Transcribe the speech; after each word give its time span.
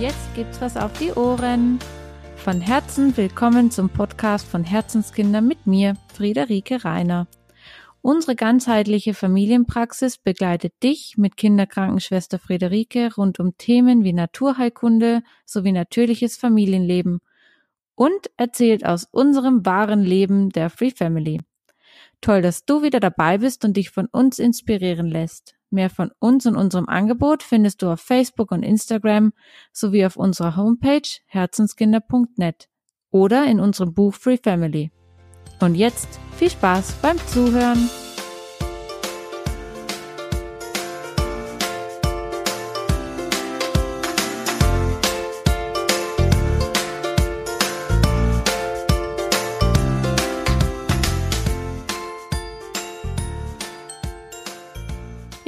Jetzt 0.00 0.32
gibt's 0.36 0.60
was 0.60 0.76
auf 0.76 0.96
die 1.00 1.10
Ohren. 1.10 1.80
Von 2.36 2.60
Herzen 2.60 3.16
willkommen 3.16 3.72
zum 3.72 3.88
Podcast 3.90 4.46
von 4.46 4.62
Herzenskinder 4.62 5.40
mit 5.40 5.66
mir, 5.66 5.96
Friederike 6.14 6.84
Reiner. 6.84 7.26
Unsere 8.00 8.36
ganzheitliche 8.36 9.12
Familienpraxis 9.12 10.18
begleitet 10.18 10.72
dich 10.84 11.14
mit 11.16 11.36
Kinderkrankenschwester 11.36 12.38
Friederike 12.38 13.12
rund 13.16 13.40
um 13.40 13.58
Themen 13.58 14.04
wie 14.04 14.12
Naturheilkunde 14.12 15.22
sowie 15.44 15.72
natürliches 15.72 16.36
Familienleben 16.36 17.18
und 17.96 18.30
erzählt 18.36 18.86
aus 18.86 19.08
unserem 19.10 19.66
wahren 19.66 20.02
Leben 20.04 20.50
der 20.50 20.70
Free 20.70 20.92
Family. 20.92 21.40
Toll, 22.20 22.42
dass 22.42 22.64
du 22.64 22.82
wieder 22.82 23.00
dabei 23.00 23.38
bist 23.38 23.64
und 23.64 23.76
dich 23.76 23.90
von 23.90 24.06
uns 24.06 24.38
inspirieren 24.38 25.06
lässt. 25.06 25.54
Mehr 25.70 25.90
von 25.90 26.10
uns 26.18 26.46
und 26.46 26.56
unserem 26.56 26.88
Angebot 26.88 27.42
findest 27.42 27.82
du 27.82 27.90
auf 27.90 28.00
Facebook 28.00 28.50
und 28.50 28.62
Instagram 28.62 29.32
sowie 29.72 30.06
auf 30.06 30.16
unserer 30.16 30.56
Homepage 30.56 31.08
herzenskinder.net 31.26 32.68
oder 33.10 33.44
in 33.44 33.60
unserem 33.60 33.94
Buch 33.94 34.14
Free 34.14 34.38
Family. 34.42 34.90
Und 35.60 35.74
jetzt 35.74 36.08
viel 36.36 36.50
Spaß 36.50 36.94
beim 37.02 37.18
Zuhören. 37.26 37.88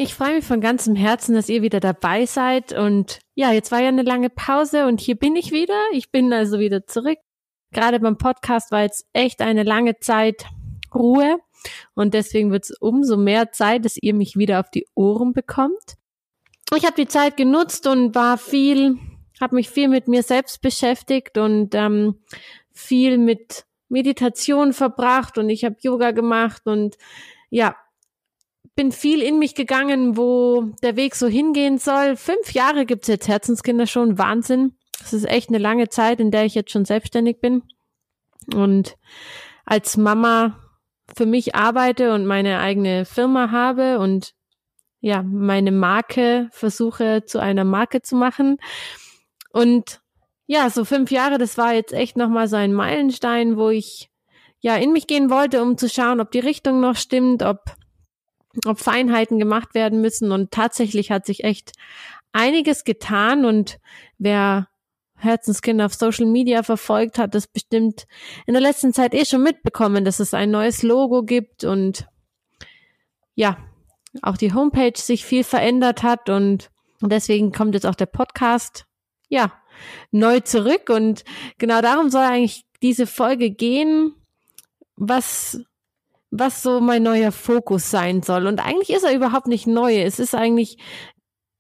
Ich 0.03 0.15
freue 0.15 0.37
mich 0.37 0.47
von 0.47 0.63
ganzem 0.63 0.97
Herzen, 0.97 1.35
dass 1.35 1.51
ihr 1.51 1.61
wieder 1.61 1.79
dabei 1.79 2.25
seid. 2.25 2.73
Und 2.73 3.19
ja, 3.35 3.53
jetzt 3.53 3.71
war 3.71 3.83
ja 3.83 3.89
eine 3.89 4.01
lange 4.01 4.31
Pause 4.31 4.87
und 4.87 4.99
hier 4.99 5.15
bin 5.15 5.37
ich 5.37 5.53
wieder. 5.53 5.79
Ich 5.93 6.11
bin 6.11 6.33
also 6.33 6.59
wieder 6.59 6.87
zurück. 6.87 7.19
Gerade 7.71 8.01
beim 8.01 8.17
Podcast 8.17 8.73
war 8.73 8.81
jetzt 8.81 9.05
echt 9.13 9.43
eine 9.43 9.63
lange 9.63 9.99
Zeit 9.99 10.47
Ruhe. 10.95 11.37
Und 11.93 12.15
deswegen 12.15 12.51
wird 12.51 12.65
es 12.65 12.71
umso 12.81 13.19
mehr 13.19 13.53
Zeit, 13.53 13.85
dass 13.85 13.99
ihr 13.99 14.15
mich 14.15 14.37
wieder 14.37 14.61
auf 14.61 14.71
die 14.71 14.87
Ohren 14.95 15.35
bekommt. 15.35 15.99
Ich 16.75 16.87
habe 16.87 16.97
die 16.97 17.09
Zeit 17.09 17.37
genutzt 17.37 17.87
und 17.87 18.15
war 18.15 18.39
viel, 18.39 18.97
habe 19.39 19.55
mich 19.55 19.69
viel 19.69 19.89
mit 19.89 20.09
mir 20.09 20.23
selbst 20.23 20.63
beschäftigt 20.63 21.37
und 21.37 21.75
ähm, 21.75 22.15
viel 22.73 23.19
mit 23.19 23.67
Meditation 23.91 24.73
verbracht 24.73 25.37
und 25.37 25.51
ich 25.51 25.63
habe 25.67 25.77
Yoga 25.83 26.13
gemacht 26.13 26.63
und 26.65 26.97
ja, 27.51 27.77
bin 28.81 28.93
viel 28.93 29.21
in 29.21 29.39
mich 29.39 29.55
gegangen, 29.55 30.17
wo 30.17 30.73
der 30.83 30.97
Weg 30.97 31.15
so 31.15 31.27
hingehen 31.27 31.77
soll. 31.77 32.17
Fünf 32.17 32.55
Jahre 32.55 32.87
gibt's 32.87 33.09
jetzt 33.09 33.29
Herzenskinder 33.29 33.87
schon. 33.87 34.17
Wahnsinn. 34.17 34.75
Das 35.01 35.13
ist 35.13 35.29
echt 35.29 35.51
eine 35.51 35.59
lange 35.59 35.91
Zeit, 35.91 36.19
in 36.19 36.31
der 36.31 36.47
ich 36.47 36.55
jetzt 36.55 36.71
schon 36.71 36.87
selbstständig 36.87 37.43
bin. 37.43 37.63
Und 38.55 38.97
als 39.67 39.99
Mama 39.99 40.59
für 41.15 41.27
mich 41.27 41.55
arbeite 41.55 42.15
und 42.15 42.25
meine 42.25 42.59
eigene 42.61 43.05
Firma 43.05 43.51
habe 43.51 43.99
und 43.99 44.33
ja, 45.01 45.23
meine 45.23 45.73
Marke 45.73 46.49
versuche 46.51 47.25
zu 47.27 47.39
einer 47.39 47.65
Marke 47.65 48.01
zu 48.01 48.17
machen. 48.17 48.57
Und 49.53 50.01
ja, 50.47 50.71
so 50.71 50.87
fünf 50.87 51.11
Jahre, 51.11 51.37
das 51.37 51.59
war 51.59 51.75
jetzt 51.75 51.93
echt 51.93 52.17
nochmal 52.17 52.49
so 52.49 52.57
ein 52.57 52.73
Meilenstein, 52.73 53.59
wo 53.59 53.69
ich 53.69 54.09
ja 54.61 54.77
in 54.77 54.93
mich 54.93 55.07
gehen 55.07 55.29
wollte, 55.29 55.61
um 55.61 55.77
zu 55.77 55.87
schauen, 55.87 56.19
ob 56.19 56.31
die 56.31 56.41
Richtung 56.41 56.81
noch 56.81 56.97
stimmt, 56.97 57.43
ob 57.43 57.79
ob 58.67 58.79
Feinheiten 58.79 59.39
gemacht 59.39 59.75
werden 59.75 60.01
müssen. 60.01 60.33
Und 60.33 60.51
tatsächlich 60.51 61.11
hat 61.11 61.27
sich 61.27 61.45
echt 61.45 61.73
einiges 62.33 62.85
getan. 62.85 63.45
Und 63.45 63.79
wer 64.19 64.69
Herzenskind 65.17 65.81
auf 65.83 65.95
Social 65.95 66.27
Media 66.27 66.63
verfolgt, 66.63 67.19
hat 67.19 67.35
das 67.35 67.47
bestimmt 67.47 68.07
in 68.47 68.55
der 68.55 68.63
letzten 68.63 68.93
Zeit 68.93 69.15
eh 69.15 69.25
schon 69.25 69.43
mitbekommen, 69.43 70.05
dass 70.05 70.21
es 70.21 70.35
ein 70.35 70.51
neues 70.51 70.83
Logo 70.83 71.23
gibt 71.23 71.65
und 71.65 72.07
ja, 73.35 73.59
auch 74.23 74.37
die 74.37 74.53
Homepage 74.53 74.99
sich 74.99 75.25
viel 75.25 75.45
verändert 75.45 76.03
hat 76.03 76.29
und 76.31 76.71
deswegen 77.03 77.53
kommt 77.53 77.75
jetzt 77.75 77.87
auch 77.87 77.95
der 77.95 78.07
Podcast, 78.07 78.87
ja, 79.29 79.53
neu 80.11 80.41
zurück 80.41 80.91
und 80.91 81.25
genau 81.59 81.81
darum 81.81 82.11
soll 82.11 82.23
eigentlich 82.23 82.65
diese 82.83 83.07
Folge 83.07 83.51
gehen. 83.51 84.15
Was 84.97 85.63
was 86.31 86.63
so 86.63 86.81
mein 86.81 87.03
neuer 87.03 87.33
Fokus 87.33 87.91
sein 87.91 88.23
soll. 88.23 88.47
Und 88.47 88.65
eigentlich 88.65 88.91
ist 88.91 89.05
er 89.05 89.15
überhaupt 89.15 89.47
nicht 89.47 89.67
neu. 89.67 90.01
Es 90.01 90.19
ist 90.19 90.35
eigentlich 90.35 90.79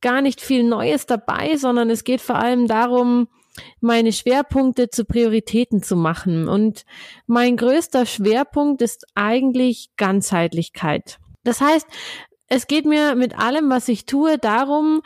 gar 0.00 0.22
nicht 0.22 0.41
viel 0.41 0.62
Neues 0.62 1.06
dabei, 1.06 1.56
sondern 1.56 1.91
es 1.91 2.04
geht 2.04 2.20
vor 2.20 2.36
allem 2.36 2.66
darum, 2.66 3.28
meine 3.80 4.12
Schwerpunkte 4.12 4.88
zu 4.88 5.04
Prioritäten 5.04 5.82
zu 5.82 5.97
machen. 5.97 6.48
Und 6.48 6.84
mein 7.26 7.56
größter 7.56 8.06
Schwerpunkt 8.06 8.80
ist 8.80 9.06
eigentlich 9.14 9.91
Ganzheitlichkeit. 9.97 11.19
Das 11.42 11.60
heißt, 11.60 11.86
es 12.47 12.66
geht 12.66 12.84
mir 12.84 13.14
mit 13.14 13.38
allem, 13.38 13.70
was 13.70 13.88
ich 13.88 14.06
tue, 14.06 14.38
darum, 14.38 15.03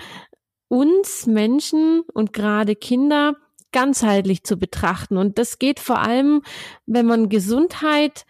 uns 0.68 1.26
Menschen 1.26 2.02
und 2.12 2.32
gerade 2.32 2.74
Kinder 2.74 3.36
ganzheitlich 3.72 4.44
zu 4.44 4.56
betrachten. 4.56 5.16
Und 5.16 5.38
das 5.38 5.58
geht 5.58 5.80
vor 5.80 5.98
allem, 5.98 6.42
wenn 6.86 7.06
man 7.06 7.28
Gesundheit 7.28 8.24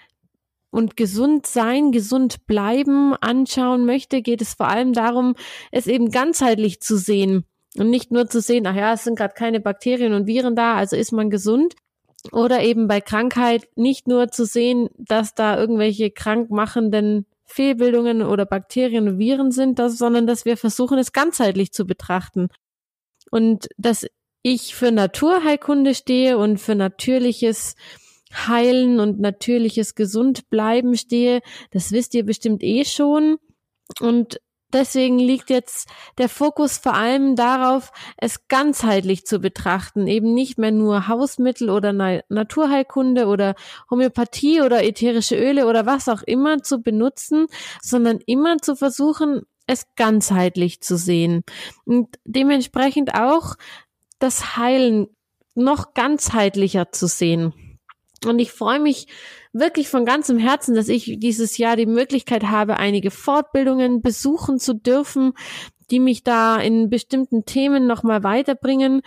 und 0.75 0.97
gesund 0.97 1.47
sein, 1.47 1.93
gesund 1.93 2.47
bleiben 2.47 3.15
anschauen 3.15 3.87
möchte, 3.87 4.23
geht 4.23 4.43
es 4.43 4.55
vor 4.55 4.67
allem 4.67 4.93
darum, 4.93 5.37
es 5.71 5.87
eben 5.87 6.11
ganzheitlich 6.11 6.81
zu 6.81 6.97
sehen 6.97 7.45
und 7.79 7.91
nicht 7.91 8.11
nur 8.11 8.27
zu 8.29 8.41
sehen, 8.41 8.67
ach 8.67 8.75
ja, 8.75 8.93
es 8.93 9.05
sind 9.05 9.17
gerade 9.17 9.35
keine 9.35 9.61
Bakterien 9.61 10.15
und 10.15 10.27
Viren 10.27 10.57
da, 10.57 10.75
also 10.75 10.97
ist 10.97 11.12
man 11.12 11.31
gesund. 11.31 11.75
Oder 12.33 12.62
eben 12.62 12.89
bei 12.89 13.01
Krankheit 13.01 13.69
nicht 13.77 14.09
nur 14.09 14.29
zu 14.29 14.47
sehen, 14.47 14.89
dass 14.97 15.35
da 15.35 15.59
irgendwelche 15.59 16.11
krankmachenden 16.11 17.27
Fehlbildungen 17.45 18.23
oder 18.23 18.47
Bakterien 18.47 19.09
und 19.09 19.19
Viren 19.19 19.53
sind, 19.53 19.79
das, 19.79 19.99
sondern 19.99 20.27
dass 20.27 20.45
wir 20.45 20.56
versuchen, 20.56 20.99
es 20.99 21.12
ganzheitlich 21.12 21.73
zu 21.73 21.87
betrachten. 21.87 22.49
Und 23.31 23.69
dass 23.77 24.06
ich 24.43 24.75
für 24.75 24.91
Naturheilkunde 24.91 25.95
stehe 25.95 26.39
und 26.39 26.59
für 26.59 26.75
natürliches 26.75 27.77
Heilen 28.34 29.00
und 29.00 29.21
natürliches 29.21 29.95
Gesundbleiben 29.95 30.97
stehe. 30.97 31.41
Das 31.71 31.93
wisst 31.93 32.15
ihr 32.15 32.25
bestimmt 32.25 32.62
eh 32.62 32.84
schon. 32.84 33.37
Und 34.00 34.41
deswegen 34.72 35.19
liegt 35.19 35.50
jetzt 35.50 35.89
der 36.19 36.28
Fokus 36.28 36.78
vor 36.78 36.94
allem 36.94 37.37
darauf, 37.37 37.93
es 38.17 38.49
ganzheitlich 38.49 39.25
zu 39.25 39.39
betrachten, 39.39 40.06
eben 40.06 40.34
nicht 40.34 40.59
mehr 40.59 40.73
nur 40.73 41.09
Hausmittel 41.09 41.71
oder 41.71 41.93
Na 41.93 42.21
Naturheilkunde 42.28 43.27
oder 43.27 43.55
Homöopathie 43.91 44.61
oder 44.61 44.84
ätherische 44.84 45.37
Öle 45.37 45.67
oder 45.67 45.87
was 45.87 46.09
auch 46.09 46.23
immer 46.23 46.62
zu 46.62 46.81
benutzen, 46.81 47.47
sondern 47.81 48.19
immer 48.27 48.59
zu 48.59 48.77
versuchen, 48.77 49.43
es 49.67 49.87
ganzheitlich 49.97 50.83
zu 50.83 50.99
sehen 50.99 51.43
und 51.87 52.19
dementsprechend 52.25 53.15
auch 53.15 53.55
das 54.19 54.56
Heilen 54.56 55.09
noch 55.55 55.94
ganzheitlicher 55.94 56.93
zu 56.93 57.06
sehen. 57.06 57.55
Und 58.25 58.38
ich 58.38 58.52
freue 58.52 58.80
mich 58.80 59.06
wirklich 59.52 59.88
von 59.88 60.04
ganzem 60.04 60.38
Herzen, 60.38 60.75
dass 60.75 60.88
ich 60.88 61.19
dieses 61.19 61.58
Jahr 61.58 61.76
die 61.76 61.86
Möglichkeit 61.86 62.44
habe, 62.44 62.76
einige 62.78 63.11
Fortbildungen 63.11 64.02
besuchen 64.02 64.58
zu 64.58 64.75
dürfen, 64.75 65.32
die 65.90 66.00
mich 66.00 66.25
da 66.25 66.58
in 66.58 66.90
bestimmten 66.90 67.44
Themen 67.44 67.87
nochmal 67.87 68.22
weiterbringen. 68.22 69.02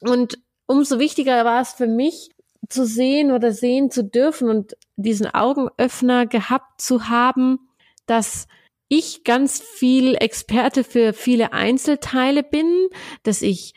Und 0.00 0.38
umso 0.66 0.98
wichtiger 0.98 1.44
war 1.44 1.60
es 1.60 1.72
für 1.72 1.86
mich, 1.86 2.30
zu 2.68 2.84
sehen 2.84 3.30
oder 3.30 3.52
sehen 3.52 3.90
zu 3.90 4.02
dürfen 4.02 4.48
und 4.48 4.76
diesen 4.96 5.32
Augenöffner 5.32 6.26
gehabt 6.26 6.80
zu 6.80 7.08
haben, 7.08 7.60
dass 8.06 8.48
ich 8.88 9.24
ganz 9.24 9.60
viel 9.60 10.14
Experte 10.14 10.84
für 10.84 11.12
viele 11.12 11.52
Einzelteile 11.52 12.42
bin, 12.42 12.88
dass 13.24 13.42
ich 13.42 13.74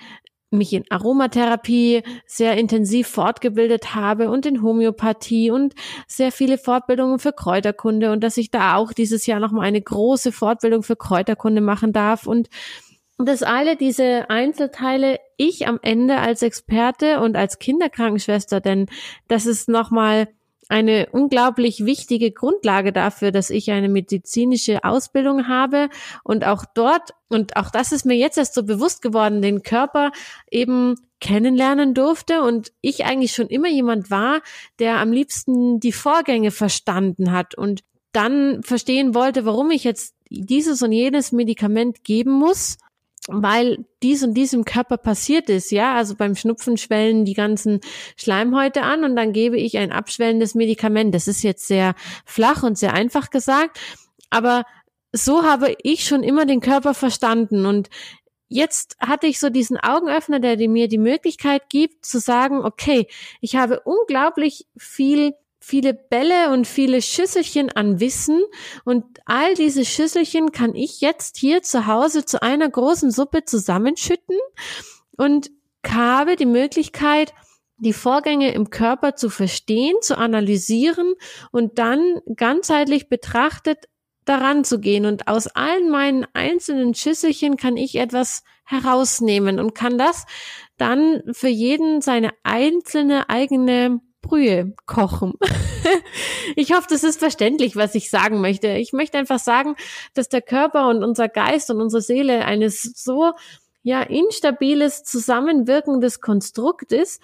mich 0.51 0.73
in 0.73 0.83
Aromatherapie 0.89 2.03
sehr 2.25 2.57
intensiv 2.57 3.07
fortgebildet 3.07 3.93
habe 3.95 4.29
und 4.29 4.45
in 4.45 4.63
Homöopathie 4.63 5.51
und 5.51 5.75
sehr 6.07 6.31
viele 6.31 6.57
Fortbildungen 6.57 7.19
für 7.19 7.33
Kräuterkunde 7.33 8.11
und 8.11 8.23
dass 8.23 8.37
ich 8.37 8.49
da 8.51 8.75
auch 8.75 8.93
dieses 8.93 9.25
Jahr 9.25 9.39
nochmal 9.39 9.65
eine 9.65 9.81
große 9.81 10.31
Fortbildung 10.31 10.83
für 10.83 10.95
Kräuterkunde 10.95 11.61
machen 11.61 11.93
darf. 11.93 12.25
Und 12.25 12.49
dass 13.17 13.43
alle 13.43 13.75
diese 13.75 14.29
Einzelteile 14.29 15.19
ich 15.37 15.67
am 15.67 15.79
Ende 15.81 16.17
als 16.17 16.41
Experte 16.41 17.19
und 17.19 17.35
als 17.35 17.59
Kinderkrankenschwester, 17.59 18.61
denn 18.61 18.87
das 19.27 19.45
ist 19.45 19.67
nochmal 19.67 20.29
eine 20.69 21.07
unglaublich 21.12 21.83
wichtige 21.83 22.31
Grundlage 22.31 22.94
dafür, 22.94 23.31
dass 23.31 23.50
ich 23.50 23.71
eine 23.71 23.89
medizinische 23.89 24.83
Ausbildung 24.83 25.48
habe 25.48 25.89
und 26.24 26.45
auch 26.45 26.63
dort, 26.74 27.16
und 27.27 27.57
auch 27.57 27.71
das 27.71 27.92
ist 27.92 28.06
mir 28.06 28.16
jetzt 28.16 28.38
erst 28.38 28.54
so 28.54 28.63
bewusst 28.63 29.01
geworden, 29.01 29.42
den 29.42 29.63
Körper 29.63 30.12
eben 30.50 30.95
kennenlernen 31.19 31.94
durfte 31.94 32.44
und 32.44 32.71
ich 32.81 33.04
eigentlich 33.04 33.33
schon 33.33 33.48
immer 33.48 33.68
jemand 33.68 34.12
war, 34.12 34.42
der 34.77 35.00
am 35.00 35.12
liebsten 35.12 35.80
die 35.80 35.92
Vorgänge 35.92 36.51
verstanden 36.51 37.31
hat 37.31 37.56
und 37.56 37.81
dann 38.12 38.63
verstehen 38.63 39.13
wollte, 39.13 39.45
warum 39.45 39.71
ich 39.71 39.83
jetzt 39.83 40.16
dieses 40.30 40.81
und 40.81 40.92
jenes 40.92 41.31
Medikament 41.31 42.04
geben 42.04 42.31
muss 42.31 42.77
weil 43.31 43.85
dies 44.01 44.23
und 44.23 44.33
dies 44.33 44.53
im 44.53 44.65
Körper 44.65 44.97
passiert 44.97 45.49
ist, 45.49 45.71
ja, 45.71 45.95
also 45.95 46.15
beim 46.15 46.35
Schnupfen 46.35 46.77
schwellen 46.77 47.25
die 47.25 47.33
ganzen 47.33 47.79
Schleimhäute 48.15 48.81
an 48.81 49.03
und 49.03 49.15
dann 49.15 49.33
gebe 49.33 49.57
ich 49.57 49.77
ein 49.77 49.91
abschwellendes 49.91 50.55
Medikament. 50.55 51.13
Das 51.13 51.27
ist 51.27 51.43
jetzt 51.43 51.67
sehr 51.67 51.95
flach 52.25 52.63
und 52.63 52.77
sehr 52.77 52.93
einfach 52.93 53.29
gesagt, 53.29 53.79
aber 54.29 54.63
so 55.11 55.43
habe 55.43 55.75
ich 55.81 56.05
schon 56.05 56.23
immer 56.23 56.45
den 56.45 56.61
Körper 56.61 56.93
verstanden 56.93 57.65
und 57.65 57.89
jetzt 58.47 58.97
hatte 58.99 59.27
ich 59.27 59.39
so 59.39 59.49
diesen 59.49 59.77
Augenöffner, 59.77 60.39
der 60.39 60.57
mir 60.67 60.87
die 60.87 60.97
Möglichkeit 60.97 61.69
gibt 61.69 62.05
zu 62.05 62.19
sagen, 62.19 62.65
okay, 62.65 63.07
ich 63.41 63.55
habe 63.55 63.81
unglaublich 63.81 64.67
viel 64.77 65.33
viele 65.59 65.94
Bälle 65.94 66.51
und 66.51 66.65
viele 66.65 67.01
Schüsselchen 67.01 67.69
an 67.71 68.00
Wissen 68.00 68.41
und 68.85 69.06
all 69.25 69.53
diese 69.56 69.85
Schüsselchen 69.85 70.51
kann 70.51 70.75
ich 70.75 71.01
jetzt 71.01 71.38
hier 71.38 71.61
zu 71.61 71.85
Hause 71.88 72.25
zu 72.25 72.41
einer 72.41 72.69
großen 72.69 73.11
Suppe 73.11 73.45
zusammenschütten 73.45 74.38
und 75.17 75.51
habe 75.88 76.35
die 76.35 76.45
Möglichkeit, 76.45 77.33
die 77.77 77.94
Vorgänge 77.94 78.51
im 78.51 78.69
Körper 78.69 79.15
zu 79.15 79.29
verstehen, 79.29 79.95
zu 80.01 80.17
analysieren 80.17 81.13
und 81.51 81.79
dann 81.79 82.19
ganzheitlich 82.35 83.09
betrachtet 83.09 83.85
daran 84.25 84.63
zu 84.63 84.79
gehen. 84.79 85.06
Und 85.06 85.27
aus 85.27 85.47
allen 85.47 85.89
meinen 85.89 86.27
einzelnen 86.33 86.94
Schüsselchen 86.94 87.57
kann 87.57 87.77
ich 87.77 87.95
etwas 87.95 88.44
herausnehmen 88.65 89.59
und 89.59 89.73
kann 89.73 89.97
das 89.97 90.25
dann 90.77 91.23
für 91.31 91.47
jeden 91.47 92.01
seine 92.01 92.31
einzelne 92.44 93.29
eigene 93.29 94.01
Brühe 94.21 94.74
kochen. 94.86 95.33
ich 96.56 96.74
hoffe, 96.74 96.88
das 96.89 97.04
ist 97.04 97.19
verständlich, 97.19 97.75
was 97.75 97.95
ich 97.95 98.10
sagen 98.10 98.42
möchte. 98.42 98.68
Ich 98.68 98.94
möchte 98.94 99.18
einfach 99.18 99.39
sagen, 99.39 99.75
dass 100.13 100.30
der 100.30 100.42
Körper 100.42 100.89
und 100.89 101.04
unser 101.04 101.30
Geist 101.30 101.69
und 101.69 101.81
unsere 101.81 102.01
Seele 102.01 102.45
eines 102.45 102.83
so 102.83 103.33
ja 103.83 104.01
instabiles 104.01 105.04
zusammenwirkendes 105.04 106.21
Konstrukt 106.21 106.92
ist 106.92 107.21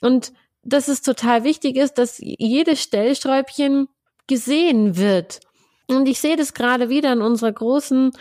und 0.00 0.32
dass 0.62 0.88
es 0.88 1.02
total 1.02 1.44
wichtig 1.44 1.76
ist, 1.76 1.94
dass 1.98 2.18
jedes 2.18 2.82
Stellsträubchen 2.82 3.88
gesehen 4.26 4.96
wird. 4.96 5.40
Und 5.86 6.06
ich 6.06 6.20
sehe 6.20 6.36
das 6.36 6.54
gerade 6.54 6.88
wieder 6.88 7.12
in 7.12 7.22
unserer 7.22 7.52
großen 7.52 8.12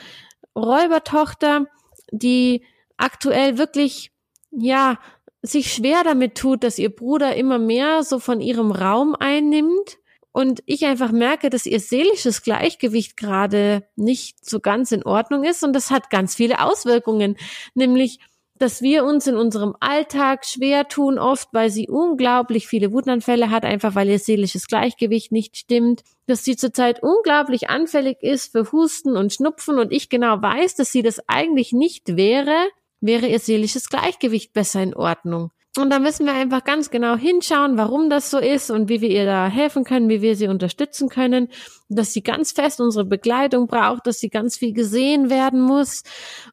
Räubertochter, 0.55 1.65
die 2.11 2.63
aktuell 2.95 3.57
wirklich 3.57 4.11
ja 4.51 4.97
sich 5.41 5.73
schwer 5.73 6.03
damit 6.03 6.35
tut, 6.35 6.63
dass 6.63 6.79
ihr 6.79 6.89
Bruder 6.89 7.35
immer 7.35 7.59
mehr 7.59 8.03
so 8.03 8.19
von 8.19 8.41
ihrem 8.41 8.71
Raum 8.71 9.15
einnimmt 9.17 9.97
und 10.31 10.61
ich 10.65 10.85
einfach 10.85 11.11
merke, 11.11 11.49
dass 11.49 11.65
ihr 11.65 11.79
seelisches 11.79 12.43
Gleichgewicht 12.43 13.17
gerade 13.17 13.87
nicht 13.95 14.45
so 14.45 14.59
ganz 14.59 14.91
in 14.91 15.03
Ordnung 15.03 15.43
ist 15.43 15.63
und 15.63 15.73
das 15.73 15.89
hat 15.89 16.09
ganz 16.09 16.35
viele 16.35 16.63
Auswirkungen, 16.63 17.37
nämlich 17.73 18.19
dass 18.59 18.81
wir 18.81 19.03
uns 19.03 19.27
in 19.27 19.35
unserem 19.35 19.75
Alltag 19.79 20.45
schwer 20.45 20.87
tun, 20.87 21.19
oft 21.19 21.49
weil 21.53 21.69
sie 21.69 21.87
unglaublich 21.87 22.67
viele 22.67 22.91
Wutanfälle 22.91 23.49
hat, 23.49 23.65
einfach 23.65 23.95
weil 23.95 24.09
ihr 24.09 24.19
seelisches 24.19 24.67
Gleichgewicht 24.67 25.31
nicht 25.31 25.57
stimmt, 25.57 26.03
dass 26.25 26.43
sie 26.43 26.55
zurzeit 26.55 27.01
unglaublich 27.01 27.69
anfällig 27.69 28.17
ist 28.21 28.51
für 28.51 28.71
Husten 28.71 29.15
und 29.15 29.33
Schnupfen 29.33 29.79
und 29.79 29.91
ich 29.91 30.09
genau 30.09 30.41
weiß, 30.41 30.75
dass 30.75 30.91
sie 30.91 31.03
das 31.03 31.21
eigentlich 31.27 31.71
nicht 31.73 32.15
wäre, 32.17 32.67
wäre 33.01 33.27
ihr 33.27 33.39
seelisches 33.39 33.89
Gleichgewicht 33.89 34.53
besser 34.53 34.81
in 34.81 34.95
Ordnung. 34.95 35.51
Und 35.77 35.91
da 35.91 35.99
müssen 35.99 36.25
wir 36.25 36.33
einfach 36.33 36.63
ganz 36.63 36.89
genau 36.89 37.15
hinschauen, 37.15 37.77
warum 37.77 38.09
das 38.09 38.31
so 38.31 38.39
ist 38.39 38.71
und 38.71 38.89
wie 38.89 39.01
wir 39.01 39.09
ihr 39.09 39.25
da 39.25 39.47
helfen 39.47 39.83
können, 39.83 40.09
wie 40.09 40.21
wir 40.23 40.35
sie 40.35 40.47
unterstützen 40.47 41.07
können, 41.07 41.49
dass 41.87 42.13
sie 42.13 42.23
ganz 42.23 42.51
fest 42.51 42.81
unsere 42.81 43.05
Begleitung 43.05 43.67
braucht, 43.67 44.07
dass 44.07 44.19
sie 44.19 44.29
ganz 44.29 44.57
viel 44.57 44.73
gesehen 44.73 45.29
werden 45.29 45.61
muss. 45.61 46.01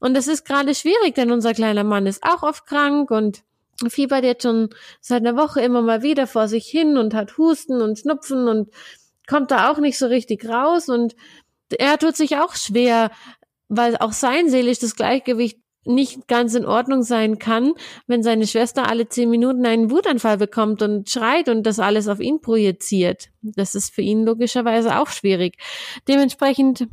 Und 0.00 0.14
das 0.14 0.28
ist 0.28 0.44
gerade 0.44 0.74
schwierig, 0.74 1.14
denn 1.14 1.32
unser 1.32 1.54
kleiner 1.54 1.84
Mann 1.84 2.06
ist 2.06 2.22
auch 2.22 2.42
oft 2.42 2.66
krank 2.66 3.10
und 3.10 3.42
fiebert 3.88 4.24
jetzt 4.24 4.42
schon 4.42 4.68
seit 5.00 5.26
einer 5.26 5.36
Woche 5.36 5.62
immer 5.62 5.80
mal 5.80 6.02
wieder 6.02 6.26
vor 6.26 6.46
sich 6.46 6.66
hin 6.66 6.98
und 6.98 7.14
hat 7.14 7.38
Husten 7.38 7.80
und 7.80 7.98
Schnupfen 7.98 8.46
und 8.46 8.70
kommt 9.26 9.50
da 9.50 9.70
auch 9.70 9.78
nicht 9.78 9.98
so 9.98 10.06
richtig 10.06 10.46
raus 10.46 10.88
und 10.90 11.16
er 11.70 11.98
tut 11.98 12.14
sich 12.14 12.36
auch 12.36 12.54
schwer, 12.54 13.10
weil 13.68 13.96
auch 13.96 14.12
sein 14.12 14.50
seelisches 14.50 14.96
Gleichgewicht 14.96 15.63
nicht 15.84 16.28
ganz 16.28 16.54
in 16.54 16.66
Ordnung 16.66 17.02
sein 17.02 17.38
kann, 17.38 17.72
wenn 18.06 18.22
seine 18.22 18.46
Schwester 18.46 18.88
alle 18.88 19.08
zehn 19.08 19.30
Minuten 19.30 19.66
einen 19.66 19.90
Wutanfall 19.90 20.38
bekommt 20.38 20.82
und 20.82 21.08
schreit 21.10 21.48
und 21.48 21.64
das 21.64 21.78
alles 21.78 22.08
auf 22.08 22.20
ihn 22.20 22.40
projiziert. 22.40 23.28
Das 23.42 23.74
ist 23.74 23.94
für 23.94 24.02
ihn 24.02 24.24
logischerweise 24.24 24.98
auch 24.98 25.08
schwierig. 25.08 25.56
Dementsprechend 26.08 26.88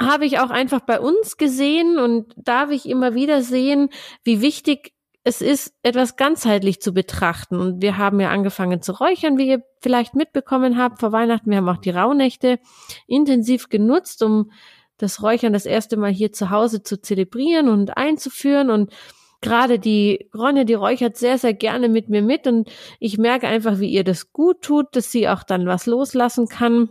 habe 0.00 0.26
ich 0.26 0.38
auch 0.38 0.50
einfach 0.50 0.80
bei 0.80 1.00
uns 1.00 1.36
gesehen 1.36 1.98
und 1.98 2.32
darf 2.36 2.70
ich 2.70 2.88
immer 2.88 3.14
wieder 3.14 3.42
sehen, 3.42 3.88
wie 4.22 4.40
wichtig 4.40 4.92
es 5.24 5.42
ist, 5.42 5.74
etwas 5.82 6.16
ganzheitlich 6.16 6.80
zu 6.80 6.92
betrachten. 6.92 7.60
Und 7.60 7.82
wir 7.82 7.98
haben 7.98 8.20
ja 8.20 8.30
angefangen 8.30 8.80
zu 8.80 8.92
räuchern, 8.92 9.36
wie 9.36 9.48
ihr 9.48 9.62
vielleicht 9.80 10.14
mitbekommen 10.14 10.78
habt 10.78 11.00
vor 11.00 11.12
Weihnachten. 11.12 11.50
Wir 11.50 11.58
haben 11.58 11.68
auch 11.68 11.78
die 11.78 11.90
Rauhnächte 11.90 12.58
intensiv 13.06 13.68
genutzt, 13.68 14.22
um 14.22 14.50
das 14.98 15.22
Räuchern 15.22 15.52
das 15.52 15.66
erste 15.66 15.96
Mal 15.96 16.10
hier 16.10 16.32
zu 16.32 16.50
Hause 16.50 16.82
zu 16.82 17.00
zelebrieren 17.00 17.68
und 17.68 17.96
einzuführen 17.96 18.70
und 18.70 18.92
gerade 19.40 19.78
die 19.78 20.28
Ronja, 20.34 20.64
die 20.64 20.74
räuchert 20.74 21.16
sehr, 21.16 21.38
sehr 21.38 21.54
gerne 21.54 21.88
mit 21.88 22.08
mir 22.08 22.22
mit 22.22 22.46
und 22.46 22.70
ich 22.98 23.18
merke 23.18 23.46
einfach, 23.46 23.78
wie 23.78 23.90
ihr 23.90 24.04
das 24.04 24.32
gut 24.32 24.62
tut, 24.62 24.86
dass 24.92 25.12
sie 25.12 25.28
auch 25.28 25.42
dann 25.42 25.66
was 25.66 25.86
loslassen 25.86 26.48
kann. 26.48 26.90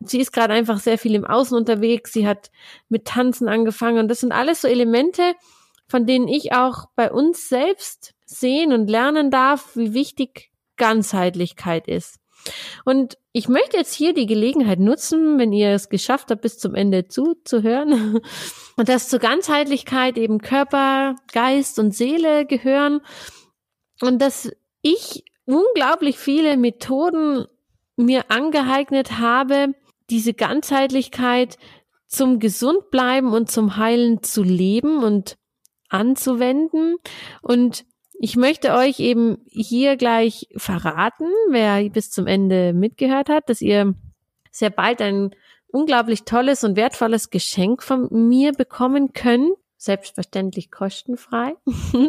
Sie 0.00 0.20
ist 0.20 0.32
gerade 0.32 0.52
einfach 0.52 0.78
sehr 0.78 0.98
viel 0.98 1.14
im 1.14 1.24
Außen 1.24 1.56
unterwegs. 1.56 2.12
Sie 2.12 2.26
hat 2.28 2.50
mit 2.88 3.06
Tanzen 3.06 3.48
angefangen 3.48 3.98
und 3.98 4.08
das 4.08 4.20
sind 4.20 4.32
alles 4.32 4.60
so 4.60 4.68
Elemente, 4.68 5.22
von 5.88 6.06
denen 6.06 6.28
ich 6.28 6.52
auch 6.52 6.86
bei 6.96 7.10
uns 7.10 7.48
selbst 7.48 8.14
sehen 8.24 8.72
und 8.72 8.90
lernen 8.90 9.30
darf, 9.30 9.76
wie 9.76 9.94
wichtig 9.94 10.50
Ganzheitlichkeit 10.76 11.88
ist. 11.88 12.18
Und 12.84 13.18
ich 13.32 13.48
möchte 13.48 13.76
jetzt 13.76 13.94
hier 13.94 14.14
die 14.14 14.26
Gelegenheit 14.26 14.78
nutzen, 14.78 15.38
wenn 15.38 15.52
ihr 15.52 15.70
es 15.70 15.88
geschafft 15.88 16.30
habt, 16.30 16.42
bis 16.42 16.58
zum 16.58 16.74
Ende 16.74 17.08
zuzuhören, 17.08 18.20
und 18.76 18.88
dass 18.88 19.08
zur 19.08 19.18
Ganzheitlichkeit 19.18 20.18
eben 20.18 20.40
Körper, 20.40 21.16
Geist 21.32 21.78
und 21.78 21.94
Seele 21.94 22.46
gehören 22.46 23.00
und 24.00 24.20
dass 24.20 24.50
ich 24.82 25.24
unglaublich 25.46 26.18
viele 26.18 26.56
Methoden 26.56 27.46
mir 27.96 28.30
angeeignet 28.30 29.18
habe, 29.18 29.74
diese 30.10 30.34
Ganzheitlichkeit 30.34 31.56
zum 32.06 32.38
Gesundbleiben 32.38 33.32
und 33.32 33.50
zum 33.50 33.76
Heilen 33.76 34.22
zu 34.22 34.42
leben 34.42 35.02
und 35.02 35.36
anzuwenden. 35.88 36.96
Und 37.42 37.84
ich 38.18 38.36
möchte 38.36 38.72
euch 38.72 39.00
eben 39.00 39.38
hier 39.46 39.96
gleich 39.96 40.48
verraten, 40.56 41.28
wer 41.50 41.88
bis 41.90 42.10
zum 42.10 42.26
Ende 42.26 42.72
mitgehört 42.72 43.28
hat, 43.28 43.48
dass 43.48 43.60
ihr 43.60 43.94
sehr 44.50 44.70
bald 44.70 45.02
ein 45.02 45.34
unglaublich 45.68 46.24
tolles 46.24 46.64
und 46.64 46.76
wertvolles 46.76 47.30
Geschenk 47.30 47.82
von 47.82 48.08
mir 48.10 48.52
bekommen 48.52 49.12
könnt, 49.12 49.52
selbstverständlich 49.76 50.70
kostenfrei, 50.70 51.54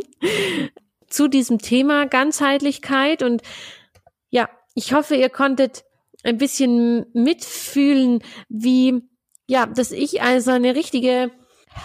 zu 1.10 1.28
diesem 1.28 1.60
Thema 1.60 2.06
Ganzheitlichkeit. 2.06 3.24
Und 3.24 3.42
ja, 4.30 4.50
ich 4.76 4.94
hoffe, 4.94 5.16
ihr 5.16 5.30
konntet 5.30 5.84
ein 6.24 6.38
bisschen 6.38 7.06
mitfühlen, 7.14 8.24
wie, 8.48 9.02
ja, 9.48 9.66
dass 9.66 9.92
ich 9.92 10.22
also 10.22 10.52
eine 10.52 10.76
richtige 10.76 11.32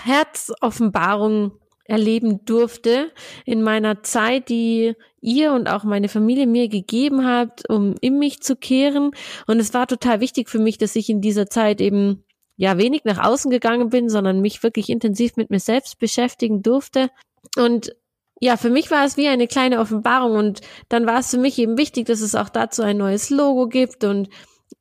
Herzoffenbarung 0.04 1.58
erleben 1.84 2.44
durfte 2.44 3.10
in 3.44 3.62
meiner 3.62 4.02
Zeit, 4.02 4.48
die 4.48 4.94
ihr 5.20 5.52
und 5.52 5.68
auch 5.68 5.84
meine 5.84 6.08
Familie 6.08 6.46
mir 6.46 6.68
gegeben 6.68 7.26
habt, 7.26 7.68
um 7.68 7.94
in 8.00 8.18
mich 8.18 8.40
zu 8.40 8.56
kehren. 8.56 9.10
Und 9.46 9.60
es 9.60 9.74
war 9.74 9.86
total 9.86 10.20
wichtig 10.20 10.48
für 10.48 10.58
mich, 10.58 10.78
dass 10.78 10.96
ich 10.96 11.08
in 11.08 11.20
dieser 11.20 11.46
Zeit 11.46 11.80
eben 11.80 12.24
ja 12.56 12.78
wenig 12.78 13.04
nach 13.04 13.24
außen 13.24 13.50
gegangen 13.50 13.90
bin, 13.90 14.08
sondern 14.08 14.40
mich 14.40 14.62
wirklich 14.62 14.90
intensiv 14.90 15.36
mit 15.36 15.50
mir 15.50 15.60
selbst 15.60 15.98
beschäftigen 15.98 16.62
durfte. 16.62 17.10
Und 17.56 17.94
ja, 18.40 18.56
für 18.56 18.70
mich 18.70 18.90
war 18.90 19.04
es 19.04 19.16
wie 19.16 19.28
eine 19.28 19.46
kleine 19.46 19.78
Offenbarung 19.78 20.36
und 20.36 20.60
dann 20.88 21.06
war 21.06 21.20
es 21.20 21.30
für 21.30 21.38
mich 21.38 21.58
eben 21.58 21.78
wichtig, 21.78 22.06
dass 22.06 22.20
es 22.20 22.34
auch 22.34 22.48
dazu 22.48 22.82
ein 22.82 22.96
neues 22.96 23.30
Logo 23.30 23.68
gibt 23.68 24.02
und 24.02 24.28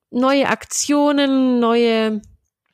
neue 0.10 0.48
Aktionen, 0.48 1.60
neue, 1.60 2.22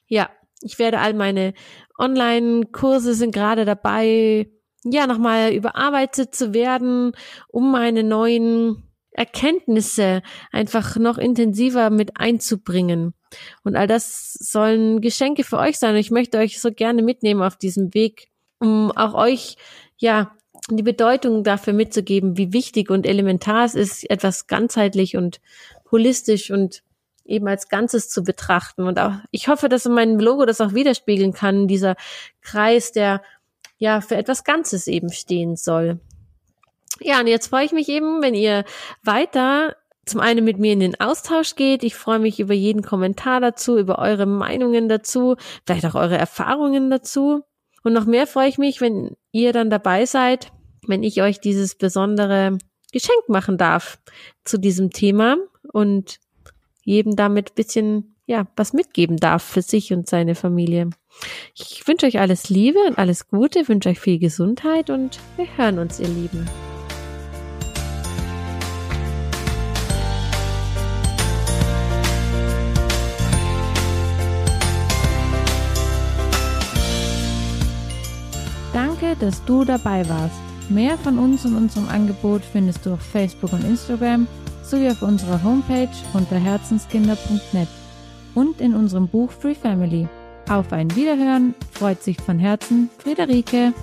ja, 0.08 0.30
ich 0.62 0.80
werde 0.80 1.00
all 1.00 1.14
meine 1.14 1.54
Online-Kurse 1.98 3.14
sind 3.14 3.34
gerade 3.34 3.66
dabei, 3.66 4.50
ja, 4.84 5.08
nochmal 5.08 5.54
überarbeitet 5.54 6.36
zu 6.36 6.54
werden, 6.54 7.12
um 7.50 7.72
meine 7.72 8.04
neuen 8.04 8.84
Erkenntnisse 9.12 10.22
einfach 10.52 10.96
noch 10.98 11.18
intensiver 11.18 11.90
mit 11.90 12.20
einzubringen. 12.20 13.14
Und 13.64 13.76
all 13.76 13.88
das 13.88 14.34
sollen 14.34 15.02
Geschenke 15.02 15.44
für 15.44 15.58
euch 15.58 15.80
sein. 15.80 15.96
Ich 15.96 16.12
möchte 16.12 16.38
euch 16.38 16.62
so 16.62 16.72
gerne 16.72 17.02
mitnehmen 17.02 17.42
auf 17.42 17.58
diesem 17.58 17.94
Weg, 17.94 18.28
um 18.60 18.92
auch 18.92 19.16
euch, 19.16 19.58
ja, 19.98 20.32
die 20.70 20.84
Bedeutung 20.84 21.44
dafür 21.44 21.74
mitzugeben, 21.74 22.38
wie 22.38 22.54
wichtig 22.54 22.90
und 22.90 23.06
elementar 23.06 23.66
es 23.66 23.74
ist, 23.76 24.10
etwas 24.10 24.48
ganzheitlich 24.48 25.18
und 25.18 25.40
holistisch 25.92 26.52
und 26.52 26.84
eben 27.28 27.48
als 27.48 27.70
Ganzes 27.70 28.10
zu 28.10 28.24
betrachten. 28.24 28.84
Und 28.84 29.00
auch, 29.00 29.14
ich 29.32 29.48
hoffe, 29.48 29.70
dass 29.70 29.86
in 29.86 29.94
meinem 29.94 30.20
Logo 30.20 30.46
das 30.46 30.62
auch 30.62 30.74
widerspiegeln 30.74 31.34
kann, 31.34 31.68
dieser 31.68 31.96
Kreis, 32.42 32.92
der 32.92 33.22
ja, 33.78 34.02
für 34.02 34.16
etwas 34.16 34.44
Ganzes 34.44 34.88
eben 34.88 35.12
stehen 35.12 35.56
soll. 35.56 36.00
Ja, 37.00 37.20
und 37.20 37.28
jetzt 37.28 37.48
freue 37.48 37.66
ich 37.66 37.72
mich 37.72 37.90
eben, 37.90 38.22
wenn 38.22 38.34
ihr 38.34 38.66
weiter 39.04 39.76
zum 40.06 40.22
einen 40.22 40.44
mit 40.46 40.58
mir 40.58 40.74
in 40.74 40.80
den 40.80 41.00
Austausch 41.00 41.56
geht. 41.56 41.84
Ich 41.84 41.96
freue 41.96 42.20
mich 42.20 42.40
über 42.40 42.54
jeden 42.54 42.82
Kommentar 42.82 43.42
dazu, 43.42 43.78
über 43.78 44.00
eure 44.00 44.26
Meinungen 44.26 44.88
dazu, 44.88 45.36
vielleicht 45.66 45.86
auch 45.86 45.96
eure 45.96 46.18
Erfahrungen 46.18 46.90
dazu. 46.90 47.44
Und 47.84 47.94
noch 47.94 48.06
mehr 48.06 48.26
freue 48.26 48.50
ich 48.50 48.58
mich, 48.58 48.82
wenn 48.82 49.16
ihr 49.32 49.54
dann 49.54 49.70
dabei 49.70 50.06
seid, 50.06 50.52
wenn 50.88 51.04
ich 51.04 51.22
euch 51.22 51.40
dieses 51.40 51.76
besondere 51.76 52.58
Geschenk 52.92 53.28
machen 53.28 53.58
darf 53.58 54.00
zu 54.46 54.58
diesem 54.58 54.92
Thema 54.92 55.38
und 55.74 56.20
jedem 56.88 57.18
damit 57.18 57.54
bisschen, 57.54 58.16
ja, 58.28 58.48
was 58.56 58.72
mitgeben 58.72 59.18
darf 59.18 59.44
für 59.44 59.62
sich 59.62 59.92
und 59.92 60.08
seine 60.08 60.36
Familie. 60.36 60.90
Ich 61.54 61.86
wünsche 61.86 62.06
euch 62.06 62.20
alles 62.20 62.50
Liebe 62.50 62.80
und 62.88 62.98
alles 62.98 63.28
Gute, 63.28 63.68
wünsche 63.68 63.90
euch 63.90 64.00
viel 64.00 64.20
Gesundheit 64.20 64.90
und 64.90 65.20
wir 65.36 65.48
hören 65.58 65.80
uns, 65.80 66.00
ihr 66.00 66.08
Lieben. 66.08 66.50
Danke, 78.74 79.18
dass 79.20 79.44
du 79.44 79.66
dabei 79.66 80.08
warst. 80.08 80.40
Mehr 80.70 80.98
von 80.98 81.20
uns 81.20 81.44
und 81.46 81.58
unserem 81.58 81.90
Angebot 81.90 82.44
findest 82.44 82.86
du 82.86 82.94
auf 82.94 83.02
Facebook 83.02 83.52
und 83.52 83.66
Instagram 83.66 84.26
sowie 84.70 84.90
auf 84.90 85.02
unserer 85.02 85.42
Homepage 85.44 85.90
unter 86.14 86.38
herzenskinder.net 86.38 87.68
und 88.36 88.62
in 88.62 88.76
unserem 88.76 89.08
Buch 89.08 89.32
Free 89.32 89.56
Family. 89.56 90.08
Auf 90.50 90.72
ein 90.72 90.94
Wiederhören 90.96 91.56
freut 91.72 92.04
sich 92.04 92.18
von 92.22 92.40
Herzen 92.40 92.90
Friederike. 93.00 93.74